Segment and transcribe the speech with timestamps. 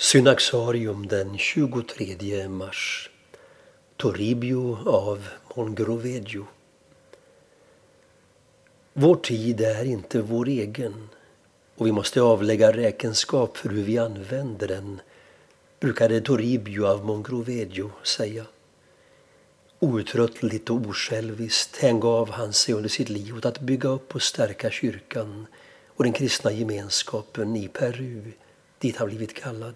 [0.00, 3.10] Synaxarium den 23 mars.
[3.96, 6.46] Toribio av Mongrovedio.
[8.92, 11.08] Vår tid är inte vår egen
[11.76, 15.00] och vi måste avlägga räkenskap för hur vi använder den,
[15.80, 18.46] brukade Toribio av Mongrovedio säga.
[19.78, 24.70] Outtröttligt och osjälviskt hängav han sig under sitt liv åt att bygga upp och stärka
[24.70, 25.46] kyrkan
[25.86, 28.32] och den kristna gemenskapen i Peru
[28.78, 29.74] dit han blivit kallad.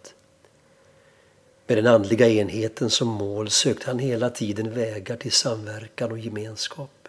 [1.66, 7.08] Med den andliga enheten som mål sökte han hela tiden vägar till samverkan och gemenskap.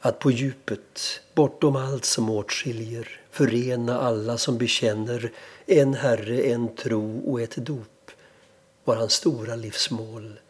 [0.00, 5.32] Att på djupet, bortom allt som åtskiljer, förena alla som bekänner
[5.66, 8.10] en Herre, en tro och ett dop
[8.84, 10.40] var hans stora livsmål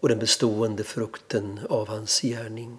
[0.00, 2.78] och den bestående frukten av hans gärning.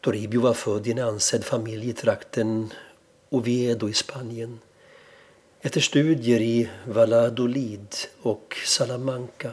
[0.00, 2.72] Toribio var född i en ansedd familj i trakten
[3.30, 4.58] Oviedo i Spanien.
[5.60, 9.52] Efter studier i Valladolid och Salamanca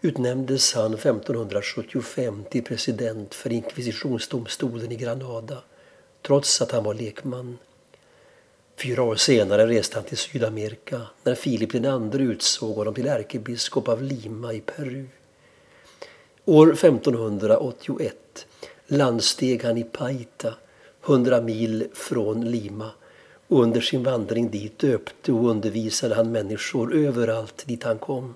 [0.00, 5.58] utnämndes han 1575 till president för inkvisitionsdomstolen i Granada
[6.22, 7.58] trots att han var lekman.
[8.76, 14.02] Fyra år senare reste han till Sydamerika när Filip II utsåg honom till ärkebiskop av
[14.02, 15.06] Lima i Peru.
[16.44, 18.46] År 1581
[18.86, 20.54] landsteg han i Paita,
[21.00, 22.90] hundra mil från Lima
[23.50, 28.34] och under sin vandring dit döpte och undervisade han människor överallt dit han kom.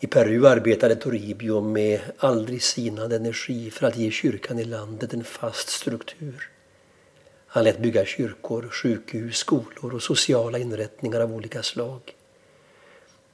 [0.00, 5.24] I Peru arbetade Toribio med aldrig sinande energi för att ge kyrkan i landet en
[5.24, 6.50] fast struktur.
[7.46, 12.00] Han lät bygga kyrkor, sjukhus, skolor och sociala inrättningar av olika slag.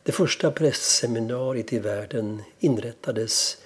[0.02, 3.56] Det första prästseminariet i världen inrättades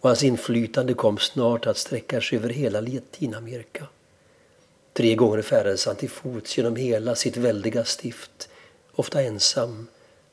[0.00, 3.86] och hans inflytande kom snart att sträcka sig över hela Latinamerika.
[4.92, 8.48] Tre gånger färdades han till fots genom hela sitt väldiga stift,
[8.92, 9.86] ofta ensam,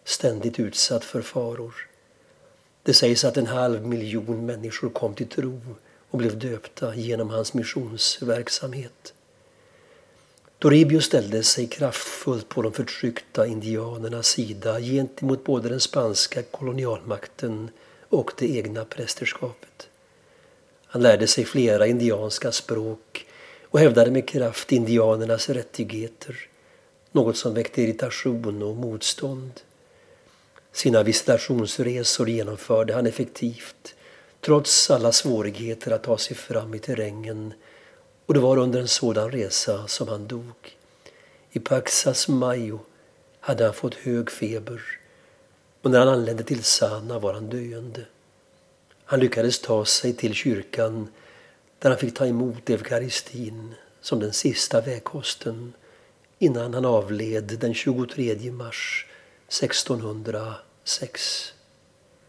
[0.04, 1.74] ständigt utsatt för faror.
[2.84, 5.62] Det sägs att en halv miljon människor kom till tro
[6.10, 9.14] och blev döpta genom hans missionsverksamhet.
[10.60, 17.70] Toribio ställde sig kraftfullt på de förtryckta indianernas sida gentemot både den spanska kolonialmakten
[18.10, 19.90] och det egna prästerskapet.
[20.86, 23.26] Han lärde sig flera indianska språk
[23.70, 26.48] och hävdade med kraft indianernas rättigheter,
[27.12, 29.52] något som väckte irritation och motstånd.
[30.72, 33.96] Sina visitationsresor genomförde han effektivt
[34.42, 37.54] trots alla svårigheter att ta sig fram i terrängen
[38.26, 40.78] och det var under en sådan resa som han dog.
[41.52, 42.80] I Paxas Mayo
[43.40, 44.82] hade han fått hög feber
[45.82, 48.06] och när han anlände till Sana var han döende.
[49.06, 51.08] Han lyckades ta sig till kyrkan
[51.80, 55.74] där han fick ta emot eukaristin som den sista vägkosten
[56.40, 59.06] innan han avled den 23 mars
[59.48, 61.54] 1606.